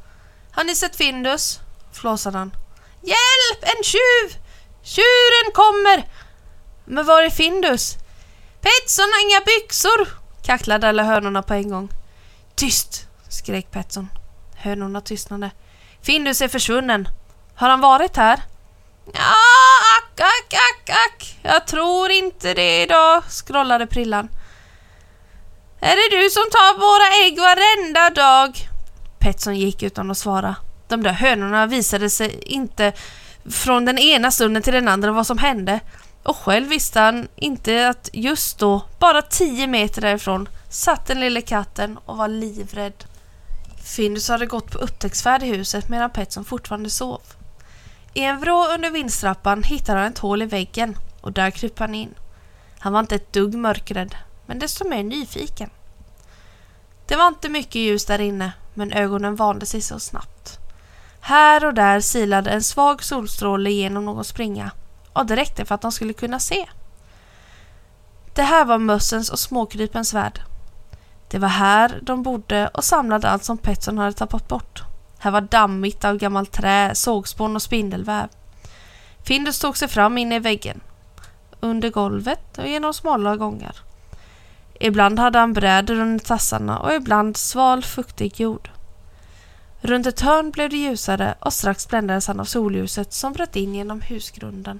Har 0.51 0.63
ni 0.63 0.75
sett 0.75 0.95
Findus? 0.95 1.60
flåsade 1.94 2.38
han. 2.38 2.51
Hjälp! 3.01 3.63
En 3.63 3.83
tjuv! 3.83 4.42
Tjuren 4.83 5.51
kommer! 5.54 6.07
Men 6.86 7.06
var 7.06 7.22
är 7.22 7.30
Findus? 7.30 7.98
Petson 8.62 9.06
har 9.13 9.30
inga 9.30 9.45
byxor! 9.45 10.07
kacklade 10.44 10.89
alla 10.89 11.04
hönorna 11.04 11.44
på 11.44 11.54
en 11.54 11.69
gång. 11.69 11.89
Tyst! 12.56 13.07
skrek 13.30 13.71
Petson. 13.71 14.10
Hönorna 14.56 15.01
tystnade. 15.01 15.51
Findus 16.01 16.42
är 16.42 16.48
försvunnen. 16.48 17.10
Har 17.56 17.69
han 17.69 17.81
varit 17.81 18.18
här? 18.18 18.39
Ja, 19.13 19.36
ack, 19.98 20.19
ack, 20.19 20.54
ack, 20.54 20.89
ack. 20.89 21.39
Jag 21.42 21.68
tror 21.68 22.12
inte 22.12 22.54
det 22.54 22.81
idag, 22.83 23.24
skrollade 23.30 23.88
Prillan. 23.88 24.30
Är 25.86 25.96
det 25.96 26.22
du 26.22 26.30
som 26.30 26.44
tar 26.52 26.78
våra 26.78 27.26
ägg 27.26 27.40
varenda 27.40 28.10
dag? 28.10 28.70
Petson 29.20 29.56
gick 29.56 29.84
utan 29.84 30.12
att 30.12 30.18
svara. 30.18 30.56
De 30.88 31.04
där 31.04 31.12
hönorna 31.12 31.66
visade 31.66 32.10
sig 32.10 32.44
inte 32.46 32.94
från 33.50 33.86
den 33.86 33.98
ena 33.98 34.32
stunden 34.32 34.64
till 34.64 34.74
den 34.74 34.88
andra 34.88 35.12
vad 35.12 35.28
som 35.28 35.38
hände. 35.38 35.80
Och 36.24 36.36
själv 36.36 36.68
visste 36.68 37.00
han 37.00 37.28
inte 37.36 37.90
att 37.90 38.10
just 38.14 38.60
då, 38.60 38.86
bara 39.00 39.22
tio 39.22 39.68
meter 39.68 40.02
därifrån, 40.02 40.50
satt 40.70 41.08
den 41.08 41.20
lille 41.20 41.42
katten 41.42 41.98
och 42.06 42.18
var 42.18 42.28
livrädd. 42.28 43.06
Findus 43.84 44.30
hade 44.30 44.46
gått 44.46 44.72
på 44.72 44.78
upptäcktsfärd 44.78 45.44
i 45.44 45.48
huset 45.48 45.90
medan 45.90 46.10
Petson 46.10 46.46
fortfarande 46.46 46.90
sov. 46.90 47.22
I 48.14 48.22
en 48.22 48.40
vrå 48.40 48.68
under 48.74 48.90
vindstrappan 48.90 49.64
hittade 49.64 50.00
han 50.00 50.12
ett 50.12 50.20
hål 50.20 50.42
i 50.42 50.46
väggen 50.46 50.98
och 51.22 51.31
där 51.31 51.52
kryp 51.52 51.80
han 51.80 51.96
in. 51.96 52.16
Han 52.80 52.94
var 52.94 53.00
inte 53.00 53.16
ett 53.16 53.34
dugg 53.34 53.56
mörkrädd, 53.56 54.16
men 54.45 54.59
desto 54.59 54.89
mer 54.89 55.03
nyfiken. 55.03 55.69
Det 57.07 57.15
var 57.15 57.27
inte 57.27 57.50
mycket 57.50 57.75
ljus 57.75 58.06
där 58.06 58.21
inne, 58.21 58.53
men 58.74 58.94
ögonen 58.94 59.36
vande 59.36 59.65
sig 59.65 59.81
så 59.81 60.00
snabbt. 60.00 60.59
Här 61.19 61.65
och 61.65 61.74
där 61.74 62.00
silade 62.00 62.50
en 62.50 62.63
svag 62.63 63.03
solstråle 63.03 63.71
genom 63.71 64.06
någon 64.06 64.25
springa 64.25 64.71
och 65.13 65.25
det 65.25 65.36
räckte 65.36 65.65
för 65.65 65.75
att 65.75 65.81
de 65.81 65.92
skulle 65.92 66.13
kunna 66.13 66.39
se. 66.39 66.65
Det 68.33 68.44
här 68.44 68.65
var 68.65 68.77
mössens 68.77 69.30
och 69.30 69.39
småkrypens 69.39 70.13
värld. 70.13 70.42
Det 71.27 71.39
var 71.39 71.47
här 71.47 72.00
de 72.01 72.24
bodde 72.24 72.68
och 72.68 72.83
samlade 72.83 73.30
allt 73.30 73.44
som 73.44 73.57
Petson 73.57 73.97
hade 73.97 74.13
tappat 74.13 74.47
bort. 74.47 74.83
Här 75.19 75.31
var 75.31 75.42
dammigt 75.42 76.06
av 76.06 76.18
gammalt 76.18 76.52
trä, 76.52 76.95
sågspån 76.95 77.56
och 77.56 77.61
spindelväv. 77.61 78.28
Findus 79.23 79.59
tog 79.59 79.78
sig 79.78 79.87
fram 79.87 80.18
in 80.18 80.31
i 80.31 80.40
väggen, 80.40 80.81
under 81.59 81.90
golvet 81.90 82.57
och 82.57 82.68
genom 82.68 82.94
smala 82.94 83.35
gångar. 83.35 83.75
Ibland 84.80 85.20
hade 85.20 85.40
han 85.40 85.54
brädor 85.54 86.00
under 86.00 86.26
tassarna 86.26 86.80
och 86.80 86.94
ibland 86.94 87.38
sval 87.38 87.84
fuktig 87.84 88.40
jord. 88.40 88.70
Runt 89.82 90.08
ett 90.08 90.22
hörn 90.22 90.52
blev 90.52 90.70
det 90.70 90.78
ljusare 90.78 91.36
och 91.40 91.54
strax 91.54 91.88
bländades 91.88 92.28
han 92.28 92.40
av 92.40 92.46
solljuset 92.46 93.14
som 93.14 93.34
bröt 93.34 93.56
in 93.56 93.76
genom 93.76 94.02
husgrunden. 94.02 94.80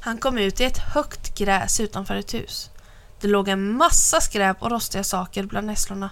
Han 0.00 0.18
kom 0.18 0.38
ut 0.38 0.60
i 0.60 0.64
ett 0.64 0.78
högt 0.78 1.38
gräs 1.38 1.80
utanför 1.80 2.16
ett 2.16 2.34
hus. 2.34 2.70
Det 3.20 3.28
låg 3.28 3.48
en 3.48 3.76
massa 3.76 4.20
skräp 4.20 4.62
och 4.62 4.70
rostiga 4.70 5.04
saker 5.04 5.42
bland 5.42 5.66
nässlorna. 5.66 6.10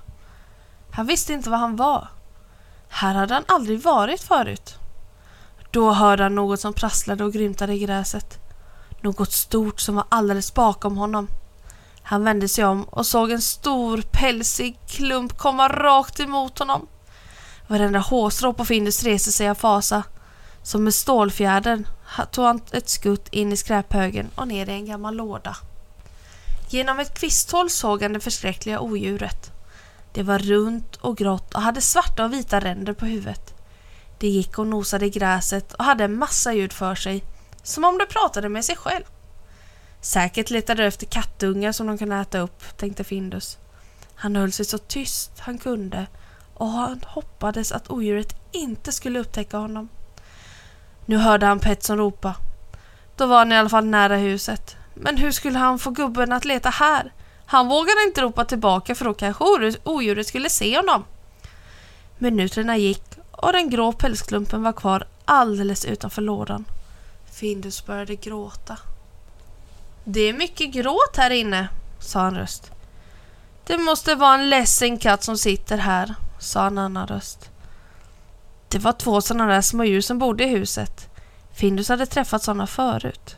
Han 0.90 1.06
visste 1.06 1.32
inte 1.32 1.50
var 1.50 1.58
han 1.58 1.76
var. 1.76 2.08
Här 2.88 3.14
hade 3.14 3.34
han 3.34 3.44
aldrig 3.48 3.82
varit 3.82 4.20
förut. 4.20 4.74
Då 5.70 5.92
hörde 5.92 6.22
han 6.22 6.34
något 6.34 6.60
som 6.60 6.72
prasslade 6.72 7.24
och 7.24 7.32
grymtade 7.32 7.74
i 7.74 7.78
gräset. 7.78 8.38
Något 9.00 9.32
stort 9.32 9.80
som 9.80 9.94
var 9.94 10.04
alldeles 10.08 10.54
bakom 10.54 10.96
honom. 10.96 11.28
Han 12.06 12.24
vände 12.24 12.48
sig 12.48 12.64
om 12.64 12.84
och 12.84 13.06
såg 13.06 13.30
en 13.30 13.42
stor 13.42 14.02
pälsig 14.02 14.78
klump 14.88 15.38
komma 15.38 15.68
rakt 15.68 16.20
emot 16.20 16.58
honom. 16.58 16.86
Varenda 17.66 17.98
hårstrå 17.98 18.52
på 18.52 18.64
Findus 18.64 19.02
reste 19.02 19.32
sig 19.32 19.48
av 19.48 19.54
fasa. 19.54 20.02
Som 20.62 20.84
med 20.84 20.94
stålfjädern 20.94 21.86
tog 22.30 22.44
han 22.44 22.60
ett 22.72 22.88
skutt 22.88 23.28
in 23.28 23.52
i 23.52 23.56
skräphögen 23.56 24.30
och 24.34 24.48
ner 24.48 24.68
i 24.68 24.72
en 24.72 24.86
gammal 24.86 25.14
låda. 25.14 25.56
Genom 26.68 27.00
ett 27.00 27.18
kvisthål 27.18 27.70
såg 27.70 28.02
han 28.02 28.12
det 28.12 28.20
förskräckliga 28.20 28.80
odjuret. 28.80 29.50
Det 30.12 30.22
var 30.22 30.38
runt 30.38 30.96
och 30.96 31.16
grått 31.16 31.54
och 31.54 31.62
hade 31.62 31.80
svarta 31.80 32.24
och 32.24 32.32
vita 32.32 32.60
ränder 32.60 32.92
på 32.92 33.06
huvudet. 33.06 33.54
Det 34.18 34.28
gick 34.28 34.58
och 34.58 34.66
nosade 34.66 35.06
i 35.06 35.10
gräset 35.10 35.74
och 35.74 35.84
hade 35.84 36.04
en 36.04 36.18
massa 36.18 36.52
ljud 36.52 36.72
för 36.72 36.94
sig, 36.94 37.24
som 37.62 37.84
om 37.84 37.98
det 37.98 38.06
pratade 38.06 38.48
med 38.48 38.64
sig 38.64 38.76
själv. 38.76 39.04
Säkert 40.04 40.50
letade 40.50 40.82
de 40.82 40.86
efter 40.86 41.06
kattungar 41.06 41.72
som 41.72 41.86
de 41.86 41.98
kunde 41.98 42.16
äta 42.16 42.38
upp, 42.38 42.76
tänkte 42.76 43.04
Findus. 43.04 43.58
Han 44.14 44.36
höll 44.36 44.52
sig 44.52 44.64
så 44.64 44.78
tyst 44.78 45.38
han 45.38 45.58
kunde 45.58 46.06
och 46.54 46.68
han 46.68 47.00
hoppades 47.06 47.72
att 47.72 47.90
odjuret 47.90 48.36
inte 48.52 48.92
skulle 48.92 49.18
upptäcka 49.18 49.56
honom. 49.56 49.88
Nu 51.06 51.16
hörde 51.16 51.46
han 51.46 51.58
Petson 51.58 51.98
ropa. 51.98 52.34
Då 53.16 53.26
var 53.26 53.38
han 53.38 53.52
i 53.52 53.56
alla 53.56 53.68
fall 53.68 53.84
nära 53.84 54.16
huset. 54.16 54.76
Men 54.94 55.16
hur 55.16 55.30
skulle 55.30 55.58
han 55.58 55.78
få 55.78 55.90
gubben 55.90 56.32
att 56.32 56.44
leta 56.44 56.70
här? 56.70 57.12
Han 57.46 57.68
vågade 57.68 58.02
inte 58.06 58.22
ropa 58.22 58.44
tillbaka 58.44 58.94
för 58.94 59.04
då 59.04 59.14
kanske 59.14 59.44
odjuret 59.84 60.26
skulle 60.26 60.50
se 60.50 60.76
honom. 60.76 61.04
Minuterna 62.18 62.76
gick 62.76 63.04
och 63.30 63.52
den 63.52 63.70
grå 63.70 63.92
pälsklumpen 63.92 64.62
var 64.62 64.72
kvar 64.72 65.06
alldeles 65.24 65.84
utanför 65.84 66.22
lådan. 66.22 66.64
Findus 67.30 67.86
började 67.86 68.16
gråta. 68.16 68.78
Det 70.06 70.20
är 70.20 70.32
mycket 70.32 70.70
gråt 70.70 71.16
här 71.16 71.30
inne, 71.30 71.68
sa 72.00 72.26
en 72.26 72.36
röst. 72.36 72.70
Det 73.66 73.78
måste 73.78 74.14
vara 74.14 74.34
en 74.34 74.50
ledsen 74.50 74.98
katt 74.98 75.24
som 75.24 75.38
sitter 75.38 75.78
här, 75.78 76.14
sa 76.38 76.66
en 76.66 76.78
annan 76.78 77.06
röst. 77.06 77.50
Det 78.68 78.78
var 78.78 78.92
två 78.92 79.20
sådana 79.20 79.46
där 79.46 79.60
små 79.60 79.84
djur 79.84 80.00
som 80.00 80.18
bodde 80.18 80.44
i 80.44 80.48
huset. 80.48 81.08
Findus 81.54 81.88
hade 81.88 82.06
träffat 82.06 82.42
sådana 82.42 82.66
förut. 82.66 83.36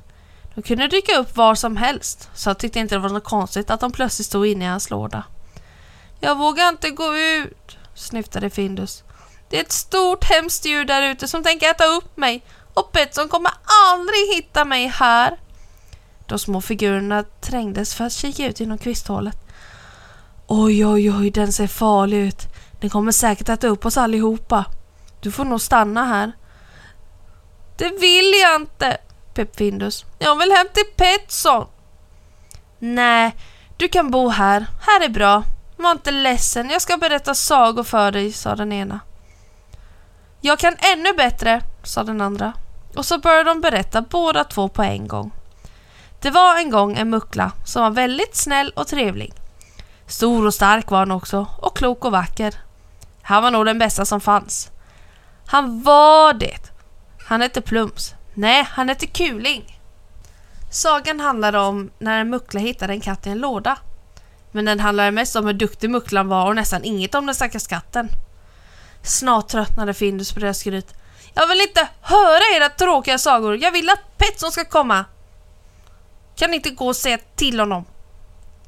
De 0.55 0.63
kunde 0.63 0.89
dyka 0.89 1.19
upp 1.19 1.37
var 1.37 1.55
som 1.55 1.77
helst, 1.77 2.31
så 2.35 2.51
jag 2.51 2.59
tyckte 2.59 2.79
inte 2.79 2.95
det 2.95 2.99
var 2.99 3.09
något 3.09 3.25
konstigt 3.25 3.71
att 3.71 3.81
de 3.81 3.93
plötsligt 3.93 4.27
stod 4.27 4.47
inne 4.47 4.65
i 4.65 4.69
hans 4.69 4.91
låda. 4.91 5.25
Jag 6.21 6.39
vågar 6.39 6.69
inte 6.69 6.91
gå 6.91 7.17
ut, 7.17 7.79
snyftade 7.95 8.51
Findus. 8.51 9.05
Det 9.49 9.57
är 9.57 9.63
ett 9.63 9.73
stort 9.73 10.25
hemskt 10.25 10.67
djur 10.67 10.85
där 10.85 11.03
ute 11.03 11.29
som 11.29 11.43
tänker 11.43 11.71
äta 11.71 11.85
upp 11.85 12.17
mig 12.17 12.45
och 12.75 12.91
Betsson 12.93 13.29
kommer 13.29 13.53
aldrig 13.91 14.35
hitta 14.35 14.65
mig 14.65 14.87
här. 14.87 15.37
De 16.27 16.39
små 16.39 16.61
figurerna 16.61 17.25
trängdes 17.41 17.95
för 17.95 18.05
att 18.05 18.13
kika 18.13 18.47
ut 18.47 18.61
genom 18.61 18.79
kvisthålet. 18.79 19.39
Oj, 20.47 20.87
oj, 20.87 21.13
oj, 21.13 21.31
den 21.31 21.53
ser 21.53 21.67
farlig 21.67 22.19
ut. 22.19 22.43
Den 22.81 22.91
kommer 22.91 23.13
säkert 23.13 23.49
äta 23.49 23.67
upp 23.67 23.87
oss 23.87 23.97
allihopa. 23.97 24.65
Du 25.21 25.33
får 25.33 25.45
nog 25.45 25.61
stanna 25.61 26.05
här. 26.05 26.33
Det 27.77 27.89
vill 27.89 28.33
jag 28.43 28.61
inte, 28.61 28.97
pep 29.35 29.57
Findus. 29.57 30.05
Jag 30.19 30.37
vill 30.39 30.53
hem 30.53 30.67
till 30.75 30.85
Petson. 30.97 31.67
Nej, 32.79 33.37
du 33.77 33.89
kan 33.89 34.11
bo 34.11 34.29
här. 34.29 34.67
Här 34.81 35.05
är 35.05 35.09
bra. 35.09 35.43
Var 35.77 35.93
inte 35.93 36.11
ledsen, 36.11 36.71
jag 36.71 36.83
ska 36.83 36.97
berätta 36.97 37.35
sagor 37.35 37.85
för 37.85 38.13
dig, 38.13 38.33
sa 38.33 38.57
den 38.57 38.73
ena. 38.73 39.01
Jag 40.41 40.59
kan 40.59 40.77
ännu 40.93 41.13
bättre, 41.13 41.61
sa 41.83 42.05
den 42.05 42.21
andra. 42.21 42.53
Och 42.97 43.07
så 43.07 43.19
började 43.19 43.51
de 43.51 43.61
berätta 43.61 44.03
båda 44.03 44.45
två 44.45 44.69
på 44.69 44.83
en 44.83 45.09
gång. 45.09 45.31
Det 46.27 46.31
var 46.31 46.59
en 46.59 46.71
gång 46.71 46.97
en 46.97 47.11
muckla 47.11 47.53
som 47.65 47.83
var 47.83 47.91
väldigt 47.91 48.37
snäll 48.37 48.73
och 48.77 48.87
trevlig. 48.87 49.33
Stor 50.07 50.47
och 50.47 50.55
stark 50.55 50.91
var 50.91 50.99
han 50.99 51.11
också 51.11 51.47
och 51.59 51.77
klok 51.77 52.05
och 52.05 52.13
vacker. 52.13 52.55
Han 53.23 53.43
var 53.43 53.51
nog 53.51 53.67
den 53.67 53.79
bästa 53.79 54.05
som 54.05 54.21
fanns. 54.21 54.71
Han 55.47 55.83
var 55.83 56.33
det. 56.33 56.73
Han 57.29 57.41
hette 57.41 57.61
Plums. 57.61 58.15
Nej, 58.35 58.69
han 58.71 58.89
hette 58.89 59.07
Kuling. 59.07 59.79
Sagan 60.71 61.21
handlade 61.21 61.59
om 61.59 61.91
när 61.99 62.21
en 62.21 62.31
muckla 62.31 62.61
hittade 62.61 62.93
en 62.93 63.01
katt 63.01 63.27
i 63.27 63.31
en 63.31 63.39
låda. 63.39 63.79
Men 64.53 64.65
den 64.65 64.81
handlade 64.81 65.11
mest 65.11 65.37
om 65.37 65.47
hur 65.47 65.53
duktig 65.53 65.91
mucklan 65.91 66.29
var 66.29 66.47
och 66.47 66.57
nästan 66.57 66.85
inget 66.85 67.15
om 67.15 67.27
den 67.27 67.35
stackars 67.35 67.67
katten. 67.67 68.09
Snart 69.03 69.49
tröttnade 69.49 69.95
Findus 69.95 70.33
på 70.33 70.41
deras 70.41 70.59
skryt. 70.59 70.95
Jag 71.35 71.47
vill 71.47 71.61
inte 71.61 71.89
höra 72.01 72.57
era 72.57 72.69
tråkiga 72.69 73.19
sagor. 73.19 73.57
Jag 73.57 73.73
vill 73.73 73.91
att 73.91 74.19
Petson 74.19 74.53
ska 74.53 74.65
komma. 74.65 75.05
Kan 76.37 76.55
inte 76.55 76.71
gå 76.71 76.87
och 76.87 76.97
säga 76.97 77.19
till 77.37 77.61
honom. 77.61 77.85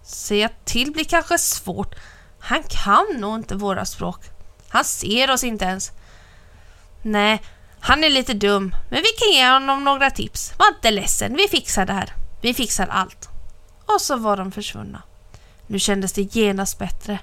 Säga 0.02 0.50
till 0.64 0.92
blir 0.92 1.04
kanske 1.04 1.38
svårt. 1.38 1.94
Han 2.38 2.62
kan 2.62 3.06
nog 3.16 3.34
inte 3.34 3.54
våra 3.54 3.84
språk. 3.84 4.20
Han 4.68 4.84
ser 4.84 5.30
oss 5.30 5.44
inte 5.44 5.64
ens. 5.64 5.92
Nej, 7.02 7.42
han 7.80 8.04
är 8.04 8.10
lite 8.10 8.34
dum, 8.34 8.74
men 8.90 9.02
vi 9.02 9.08
kan 9.08 9.32
ge 9.32 9.50
honom 9.50 9.84
några 9.84 10.10
tips. 10.10 10.52
Var 10.58 10.68
inte 10.68 10.90
ledsen, 10.90 11.36
vi 11.36 11.48
fixar 11.48 11.86
det 11.86 11.92
här. 11.92 12.12
Vi 12.40 12.54
fixar 12.54 12.86
allt. 12.86 13.28
Och 13.86 14.00
så 14.00 14.16
var 14.16 14.36
de 14.36 14.52
försvunna. 14.52 15.02
Nu 15.66 15.78
kändes 15.78 16.12
det 16.12 16.36
genast 16.36 16.78
bättre. 16.78 17.18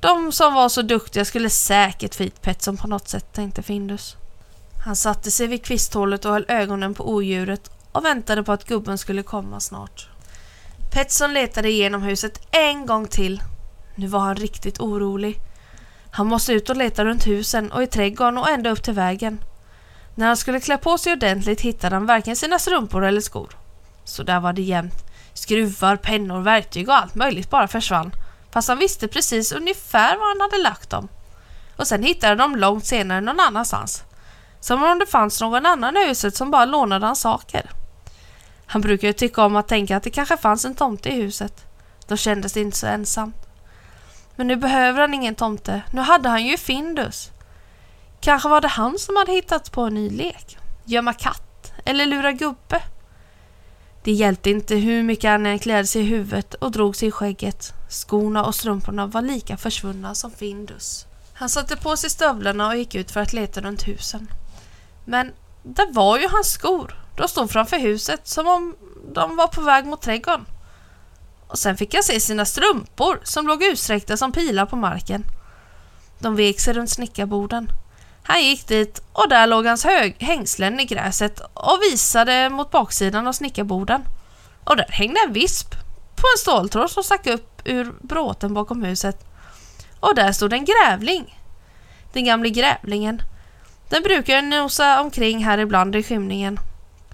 De 0.00 0.32
som 0.32 0.54
var 0.54 0.68
så 0.68 0.82
duktiga 0.82 1.24
skulle 1.24 1.50
säkert 1.50 2.14
få 2.14 2.22
hit 2.22 2.42
Petson 2.42 2.76
på 2.76 2.88
något 2.88 3.08
sätt, 3.08 3.32
tänkte 3.32 3.62
Findus. 3.62 4.16
Han 4.84 4.96
satte 4.96 5.30
sig 5.30 5.46
vid 5.46 5.64
kvisthålet 5.64 6.24
och 6.24 6.32
höll 6.32 6.44
ögonen 6.48 6.94
på 6.94 7.10
odjuret 7.10 7.70
och 7.96 8.04
väntade 8.04 8.42
på 8.42 8.52
att 8.52 8.64
gubben 8.64 8.98
skulle 8.98 9.22
komma 9.22 9.60
snart. 9.60 10.08
Petson 10.92 11.34
letade 11.34 11.70
igenom 11.70 12.02
huset 12.02 12.46
en 12.50 12.86
gång 12.86 13.06
till. 13.06 13.42
Nu 13.94 14.06
var 14.06 14.20
han 14.20 14.36
riktigt 14.36 14.80
orolig. 14.80 15.38
Han 16.10 16.26
måste 16.26 16.52
ut 16.52 16.70
och 16.70 16.76
leta 16.76 17.04
runt 17.04 17.26
husen 17.26 17.72
och 17.72 17.82
i 17.82 17.86
trädgården 17.86 18.38
och 18.38 18.48
ända 18.48 18.70
upp 18.70 18.82
till 18.82 18.94
vägen. 18.94 19.38
När 20.14 20.26
han 20.26 20.36
skulle 20.36 20.60
klä 20.60 20.78
på 20.78 20.98
sig 20.98 21.12
ordentligt 21.12 21.60
hittade 21.60 21.96
han 21.96 22.06
varken 22.06 22.36
sina 22.36 22.58
strumpor 22.58 23.04
eller 23.04 23.20
skor. 23.20 23.56
Så 24.04 24.22
där 24.22 24.40
var 24.40 24.52
det 24.52 24.62
jämt. 24.62 25.04
Skruvar, 25.34 25.96
pennor, 25.96 26.40
verktyg 26.40 26.88
och 26.88 26.96
allt 26.96 27.14
möjligt 27.14 27.50
bara 27.50 27.68
försvann. 27.68 28.12
Fast 28.52 28.68
han 28.68 28.78
visste 28.78 29.08
precis 29.08 29.52
ungefär 29.52 30.16
var 30.16 30.28
han 30.28 30.40
hade 30.40 30.62
lagt 30.62 30.90
dem. 30.90 31.08
Och 31.76 31.86
sen 31.86 32.02
hittade 32.02 32.42
han 32.42 32.50
dem 32.50 32.60
långt 32.60 32.86
senare 32.86 33.20
någon 33.20 33.40
annanstans. 33.40 34.04
Som 34.60 34.82
om 34.82 34.98
det 34.98 35.06
fanns 35.06 35.40
någon 35.40 35.66
annan 35.66 35.96
i 35.96 36.08
huset 36.08 36.36
som 36.36 36.50
bara 36.50 36.64
lånade 36.64 37.06
hans 37.06 37.20
saker. 37.20 37.70
Han 38.66 38.80
brukade 38.80 39.12
tycka 39.12 39.44
om 39.44 39.56
att 39.56 39.68
tänka 39.68 39.96
att 39.96 40.02
det 40.02 40.10
kanske 40.10 40.36
fanns 40.36 40.64
en 40.64 40.74
tomte 40.74 41.08
i 41.08 41.12
huset. 41.12 41.64
Då 42.06 42.16
kändes 42.16 42.52
det 42.52 42.60
inte 42.60 42.76
så 42.76 42.86
ensamt. 42.86 43.36
Men 44.36 44.46
nu 44.46 44.56
behöver 44.56 45.00
han 45.00 45.14
ingen 45.14 45.34
tomte. 45.34 45.82
Nu 45.90 46.00
hade 46.00 46.28
han 46.28 46.46
ju 46.46 46.56
Findus. 46.56 47.30
Kanske 48.20 48.48
var 48.48 48.60
det 48.60 48.68
han 48.68 48.98
som 48.98 49.16
hade 49.16 49.32
hittat 49.32 49.72
på 49.72 49.80
en 49.80 49.94
ny 49.94 50.10
lek. 50.10 50.58
Gömma 50.84 51.12
katt 51.12 51.72
eller 51.84 52.06
lura 52.06 52.32
gubbe. 52.32 52.82
Det 54.02 54.12
hjälpte 54.12 54.50
inte 54.50 54.74
hur 54.74 55.02
mycket 55.02 55.30
han 55.30 55.46
än 55.46 55.58
klädde 55.58 55.86
sig 55.86 56.02
i 56.02 56.04
huvudet 56.04 56.54
och 56.54 56.70
drog 56.70 56.96
sig 56.96 57.08
i 57.08 57.10
skägget. 57.10 57.72
Skorna 57.88 58.44
och 58.44 58.54
strumporna 58.54 59.06
var 59.06 59.22
lika 59.22 59.56
försvunna 59.56 60.14
som 60.14 60.30
Findus. 60.30 61.06
Han 61.34 61.48
satte 61.48 61.76
på 61.76 61.96
sig 61.96 62.10
stövlarna 62.10 62.68
och 62.68 62.76
gick 62.76 62.94
ut 62.94 63.10
för 63.10 63.20
att 63.20 63.32
leta 63.32 63.60
runt 63.60 63.88
husen. 63.88 64.30
Men 65.04 65.32
där 65.62 65.92
var 65.92 66.18
ju 66.18 66.28
hans 66.28 66.52
skor. 66.52 67.05
De 67.16 67.28
stod 67.28 67.50
framför 67.50 67.78
huset 67.78 68.28
som 68.28 68.48
om 68.48 68.76
de 69.14 69.36
var 69.36 69.46
på 69.46 69.60
väg 69.60 69.86
mot 69.86 70.02
trädgården. 70.02 70.46
Och 71.48 71.58
sen 71.58 71.76
fick 71.76 71.94
jag 71.94 72.04
se 72.04 72.20
sina 72.20 72.44
strumpor 72.44 73.20
som 73.22 73.46
låg 73.46 73.62
utsträckta 73.62 74.16
som 74.16 74.32
pilar 74.32 74.66
på 74.66 74.76
marken. 74.76 75.24
De 76.18 76.36
vek 76.36 76.60
sig 76.60 76.74
runt 76.74 76.90
snickarborden. 76.90 77.72
Han 78.22 78.42
gick 78.42 78.68
dit 78.68 79.02
och 79.12 79.28
där 79.28 79.46
låg 79.46 79.66
hans 79.66 79.84
hög 79.84 80.16
hängslen 80.18 80.80
i 80.80 80.84
gräset 80.84 81.40
och 81.54 81.78
visade 81.82 82.50
mot 82.50 82.70
baksidan 82.70 83.26
av 83.26 83.32
snickarborden. 83.32 84.04
Och 84.64 84.76
där 84.76 84.86
hängde 84.88 85.20
en 85.26 85.32
visp 85.32 85.70
på 86.16 86.22
en 86.34 86.38
ståltråd 86.38 86.90
som 86.90 87.02
stack 87.02 87.26
upp 87.26 87.62
ur 87.64 87.92
bråten 88.00 88.54
bakom 88.54 88.82
huset. 88.82 89.26
Och 90.00 90.14
där 90.14 90.32
stod 90.32 90.52
en 90.52 90.64
grävling. 90.64 91.40
Den 92.12 92.24
gamle 92.24 92.50
grävlingen. 92.50 93.22
Den 93.88 94.02
brukar 94.02 94.42
nosa 94.42 95.00
omkring 95.00 95.44
här 95.44 95.58
ibland 95.58 95.96
i 95.96 96.02
skymningen. 96.02 96.58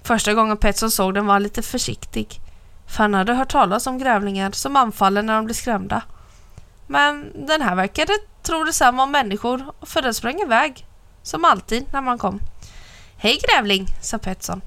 Första 0.03 0.33
gången 0.33 0.57
Petson 0.57 0.91
såg 0.91 1.13
den 1.13 1.25
var 1.25 1.33
han 1.33 1.43
lite 1.43 1.61
försiktig. 1.61 2.41
För 2.87 2.97
han 2.97 3.13
hade 3.13 3.33
hört 3.33 3.51
talas 3.51 3.87
om 3.87 3.97
grävlingar 3.97 4.51
som 4.51 4.75
anfaller 4.75 5.23
när 5.23 5.35
de 5.35 5.45
blir 5.45 5.55
skrämda. 5.55 6.01
Men 6.87 7.45
den 7.47 7.61
här 7.61 7.75
verkade 7.75 8.13
tro 8.41 8.63
detsamma 8.63 9.03
om 9.03 9.11
människor 9.11 9.73
för 9.81 10.01
den 10.01 10.13
sprang 10.13 10.41
iväg. 10.41 10.87
Som 11.23 11.45
alltid 11.45 11.85
när 11.93 12.01
man 12.01 12.17
kom. 12.17 12.39
Hej 13.17 13.39
grävling, 13.47 13.87
sa 14.01 14.17
Petson. 14.17 14.61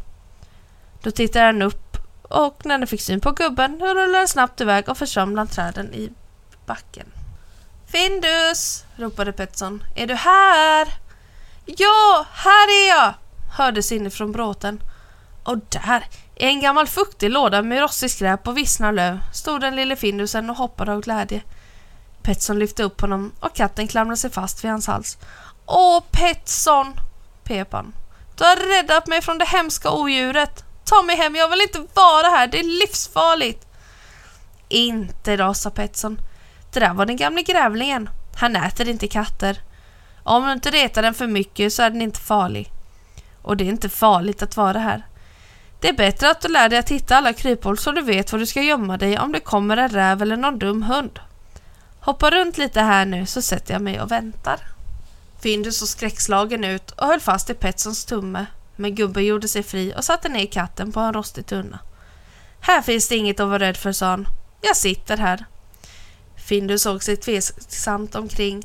Då 1.02 1.10
tittade 1.10 1.46
den 1.46 1.62
upp 1.62 1.96
och 2.22 2.66
när 2.66 2.78
den 2.78 2.86
fick 2.86 3.00
syn 3.00 3.20
på 3.20 3.32
gubben 3.32 3.80
rullade 3.80 4.12
den 4.12 4.28
snabbt 4.28 4.60
iväg 4.60 4.88
och 4.88 4.98
försvann 4.98 5.32
bland 5.32 5.50
träden 5.50 5.94
i 5.94 6.12
backen. 6.66 7.06
Findus! 7.86 8.84
ropade 8.96 9.32
Petson. 9.32 9.82
Är 9.96 10.06
du 10.06 10.14
här? 10.14 10.88
Ja, 11.66 12.26
här 12.32 12.68
är 12.68 12.88
jag! 12.88 13.14
hördes 13.56 13.92
inifrån 13.92 14.32
bråten. 14.32 14.80
Och 15.46 15.58
där, 15.58 16.04
i 16.36 16.44
en 16.44 16.60
gammal 16.60 16.86
fuktig 16.86 17.30
låda 17.30 17.62
med 17.62 17.80
rostig 17.80 18.10
skräp 18.10 18.48
och 18.48 18.56
vissna 18.56 18.90
löv, 18.90 19.18
stod 19.32 19.60
den 19.60 19.76
lille 19.76 19.96
Findusen 19.96 20.50
och 20.50 20.56
hoppade 20.56 20.92
av 20.92 21.00
glädje. 21.00 21.42
Petson 22.22 22.58
lyfte 22.58 22.82
upp 22.82 23.00
honom 23.00 23.32
och 23.40 23.54
katten 23.54 23.88
klamrade 23.88 24.16
sig 24.16 24.30
fast 24.30 24.64
vid 24.64 24.70
hans 24.70 24.86
hals. 24.86 25.18
Åh, 25.66 26.02
Petson! 26.10 27.00
pep 27.44 27.72
han. 27.72 27.94
Du 28.36 28.44
har 28.44 28.56
räddat 28.56 29.06
mig 29.06 29.22
från 29.22 29.38
det 29.38 29.44
hemska 29.44 29.90
odjuret. 29.90 30.64
Ta 30.84 31.02
mig 31.02 31.16
hem, 31.16 31.36
jag 31.36 31.48
vill 31.48 31.60
inte 31.60 31.86
vara 31.94 32.26
här, 32.26 32.46
det 32.46 32.58
är 32.58 32.80
livsfarligt. 32.80 33.66
Inte 34.68 35.36
då, 35.36 35.54
sa 35.54 35.70
Petson. 35.70 36.20
Det 36.72 36.80
där 36.80 36.94
var 36.94 37.06
den 37.06 37.16
gamle 37.16 37.42
grävlingen. 37.42 38.10
Han 38.36 38.56
äter 38.56 38.88
inte 38.88 39.08
katter. 39.08 39.60
Om 40.22 40.46
du 40.46 40.52
inte 40.52 40.70
retar 40.70 41.02
den 41.02 41.14
för 41.14 41.26
mycket 41.26 41.72
så 41.72 41.82
är 41.82 41.90
den 41.90 42.02
inte 42.02 42.20
farlig. 42.20 42.72
Och 43.42 43.56
det 43.56 43.64
är 43.64 43.68
inte 43.68 43.88
farligt 43.88 44.42
att 44.42 44.56
vara 44.56 44.78
här. 44.78 45.06
Det 45.80 45.88
är 45.88 45.92
bättre 45.92 46.30
att 46.30 46.40
du 46.40 46.48
lär 46.48 46.68
dig 46.68 46.78
att 46.78 46.90
hitta 46.90 47.16
alla 47.16 47.32
kryphål 47.32 47.78
så 47.78 47.92
du 47.92 48.02
vet 48.02 48.32
var 48.32 48.38
du 48.38 48.46
ska 48.46 48.62
gömma 48.62 48.96
dig 48.96 49.18
om 49.18 49.32
det 49.32 49.40
kommer 49.40 49.76
en 49.76 49.88
räv 49.88 50.22
eller 50.22 50.36
någon 50.36 50.58
dum 50.58 50.82
hund. 50.82 51.18
Hoppa 52.00 52.30
runt 52.30 52.58
lite 52.58 52.80
här 52.80 53.04
nu 53.04 53.26
så 53.26 53.42
sätter 53.42 53.72
jag 53.72 53.82
mig 53.82 54.00
och 54.00 54.10
väntar. 54.10 54.60
Findus 55.40 55.78
såg 55.78 55.88
skräckslagen 55.88 56.64
ut 56.64 56.90
och 56.90 57.06
höll 57.06 57.20
fast 57.20 57.50
i 57.50 57.54
Petsons 57.54 58.04
tumme 58.04 58.46
men 58.76 58.94
gubben 58.94 59.24
gjorde 59.24 59.48
sig 59.48 59.62
fri 59.62 59.94
och 59.96 60.04
satte 60.04 60.28
ner 60.28 60.46
katten 60.46 60.92
på 60.92 61.00
en 61.00 61.12
rostig 61.12 61.46
tunna. 61.46 61.78
Här 62.60 62.82
finns 62.82 63.08
det 63.08 63.16
inget 63.16 63.40
att 63.40 63.48
vara 63.48 63.58
rädd 63.58 63.76
för, 63.76 63.92
sa 63.92 64.06
han. 64.06 64.28
Jag 64.60 64.76
sitter 64.76 65.16
här. 65.16 65.44
Findus 66.36 66.82
såg 66.82 67.02
sig 67.02 67.16
tveksamt 67.16 68.14
omkring 68.14 68.62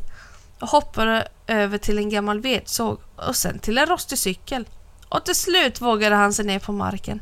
och 0.59 0.67
hoppade 0.67 1.27
över 1.47 1.77
till 1.77 1.97
en 1.97 2.09
gammal 2.09 2.39
vedsåg 2.39 2.99
och 3.15 3.35
sen 3.35 3.59
till 3.59 3.77
en 3.77 3.85
rostig 3.85 4.17
cykel. 4.17 4.65
Och 5.11 5.25
till 5.25 5.35
slut 5.35 5.81
vågade 5.81 6.15
han 6.15 6.33
sig 6.33 6.45
ner 6.45 6.59
på 6.59 6.71
marken. 6.71 7.21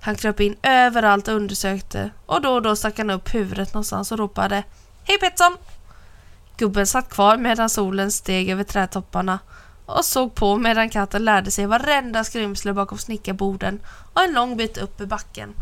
Han 0.00 0.16
kröp 0.16 0.40
in 0.40 0.56
överallt 0.62 1.28
och 1.28 1.34
undersökte 1.34 2.10
och 2.26 2.42
då 2.42 2.52
och 2.52 2.62
då 2.62 2.76
stack 2.76 2.98
han 2.98 3.10
upp 3.10 3.34
huvudet 3.34 3.74
någonstans 3.74 4.12
och 4.12 4.18
ropade 4.18 4.62
Hej 5.04 5.18
Pettson! 5.18 5.56
Gubben 6.56 6.86
satt 6.86 7.08
kvar 7.08 7.36
medan 7.36 7.70
solen 7.70 8.12
steg 8.12 8.50
över 8.50 8.64
trädtopparna 8.64 9.38
och 9.86 10.04
såg 10.04 10.34
på 10.34 10.56
medan 10.56 10.90
katten 10.90 11.24
lärde 11.24 11.50
sig 11.50 11.66
varenda 11.66 12.24
skrymsle 12.24 12.72
bakom 12.72 12.98
snickarborden 12.98 13.80
och 14.12 14.22
en 14.22 14.32
lång 14.32 14.56
bit 14.56 14.78
upp 14.78 15.00
i 15.00 15.06
backen. 15.06 15.54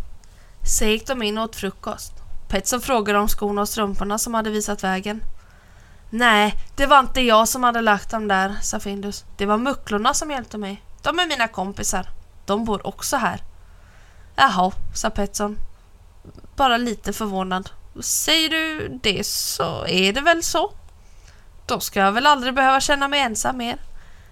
Sen 0.76 0.90
gick 0.90 1.06
de 1.06 1.22
in 1.22 1.38
och 1.38 1.44
åt 1.44 1.56
frukost. 1.56 2.12
Pettson 2.48 2.80
frågade 2.80 3.18
om 3.18 3.28
skorna 3.28 3.60
och 3.60 3.68
strumporna 3.68 4.18
som 4.18 4.34
hade 4.34 4.50
visat 4.50 4.84
vägen. 4.84 5.22
Nej, 6.10 6.54
det 6.76 6.86
var 6.86 7.00
inte 7.00 7.20
jag 7.20 7.48
som 7.48 7.62
hade 7.62 7.80
lagt 7.80 8.10
dem 8.10 8.28
där, 8.28 8.56
sa 8.62 8.80
Findus. 8.80 9.24
Det 9.36 9.46
var 9.46 9.58
mucklorna 9.58 10.14
som 10.14 10.30
hjälpte 10.30 10.58
mig. 10.58 10.82
De 11.02 11.18
är 11.18 11.26
mina 11.26 11.48
kompisar. 11.48 12.08
De 12.44 12.64
bor 12.64 12.86
också 12.86 13.16
här. 13.16 13.40
Jaha, 14.36 14.72
sa 14.94 15.10
Petson. 15.10 15.58
Bara 16.56 16.76
lite 16.76 17.12
förvånad. 17.12 17.70
Säger 18.00 18.48
du 18.48 18.88
det 19.02 19.26
så 19.26 19.86
är 19.86 20.12
det 20.12 20.20
väl 20.20 20.42
så. 20.42 20.72
Då 21.66 21.80
ska 21.80 22.00
jag 22.00 22.12
väl 22.12 22.26
aldrig 22.26 22.54
behöva 22.54 22.80
känna 22.80 23.08
mig 23.08 23.20
ensam 23.20 23.56
mer. 23.56 23.78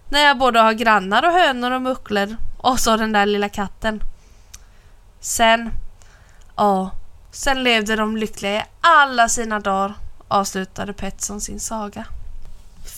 När 0.09 0.21
jag 0.21 0.39
både 0.39 0.61
har 0.61 0.73
grannar 0.73 1.23
och 1.23 1.33
hönor 1.33 1.71
och 1.71 1.83
mucklor 1.83 2.37
och 2.59 2.81
så 2.81 2.97
den 2.97 3.13
där 3.13 3.27
lilla 3.27 3.49
katten. 3.49 4.03
Sen, 5.21 5.71
ja, 6.57 6.91
sen 7.31 7.63
levde 7.63 7.97
de 7.97 8.17
lyckliga 8.17 8.61
i 8.61 8.65
alla 8.81 9.29
sina 9.29 9.61
dagar, 9.61 9.95
avslutade 10.29 10.93
Petson 10.93 11.41
sin 11.41 11.61
saga. 11.61 12.05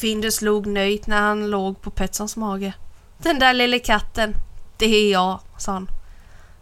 Findus 0.01 0.43
log 0.43 0.67
nöjt 0.67 1.07
när 1.07 1.21
han 1.21 1.51
låg 1.51 1.81
på 1.81 1.91
Petsons 1.91 2.37
mage. 2.37 2.73
Den 3.19 3.39
där 3.39 3.55
lille 3.55 3.79
katten, 3.79 4.35
det 4.77 4.87
är 4.87 5.13
jag, 5.13 5.41
sa 5.57 5.73
han. 5.73 5.91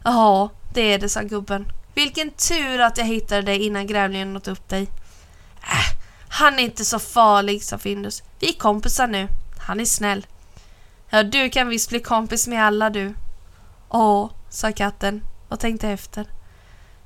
Jaha, 0.05 0.49
det 0.75 0.81
är 0.81 0.99
det, 0.99 1.09
sa 1.09 1.23
gubben. 1.23 1.73
Vilken 1.95 2.31
tur 2.31 2.81
att 2.81 2.99
jag 2.99 3.05
hittade 3.05 3.43
dig 3.43 3.67
innan 3.67 3.87
grävlingen 3.87 4.37
åt 4.37 4.49
upp 4.49 4.69
dig. 4.69 4.83
Äh, 5.63 5.99
han 6.29 6.55
är 6.55 6.63
inte 6.63 6.85
så 6.85 6.99
farlig, 6.99 7.63
sa 7.63 7.79
Findus. 7.79 8.23
Vi 8.39 8.49
är 8.49 8.59
kompisar 8.59 9.07
nu. 9.07 9.29
Han 9.59 9.81
är 9.81 9.85
snäll. 9.85 10.27
Ja, 11.11 11.23
du 11.23 11.51
kan 11.51 11.69
visst 11.69 11.89
bli 11.89 12.01
kompis 12.01 12.49
med 12.49 12.65
alla 12.65 12.91
du. 12.91 13.15
Ja, 13.91 14.31
sa 14.49 14.73
katten 14.73 15.25
och 15.49 15.61
tänkte 15.61 15.89
efter. 15.89 16.27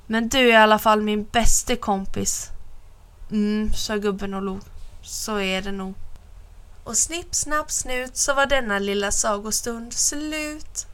Men 0.05 0.29
du 0.29 0.39
är 0.39 0.53
i 0.53 0.55
alla 0.55 0.79
fall 0.79 1.01
min 1.01 1.23
bästa 1.23 1.75
kompis. 1.75 2.49
Mm, 3.31 3.73
sa 3.73 3.97
gubben 3.97 4.33
och 4.33 4.41
log. 4.41 4.59
Så 5.01 5.39
är 5.39 5.61
det 5.61 5.71
nog. 5.71 5.93
Och 6.83 6.97
snipp, 6.97 7.35
snapp, 7.35 7.71
snut 7.71 8.17
så 8.17 8.33
var 8.33 8.45
denna 8.45 8.79
lilla 8.79 9.11
sagostund 9.11 9.93
slut. 9.93 10.87